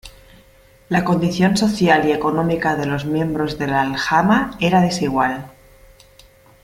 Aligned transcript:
La 0.89 1.03
condición 1.05 1.57
social 1.57 2.07
y 2.09 2.11
económica 2.11 2.75
de 2.75 2.87
los 2.87 3.05
miembros 3.05 3.59
de 3.59 3.67
la 3.67 3.81
aljama 3.83 4.57
era 4.59 4.81
desigual. 4.81 5.51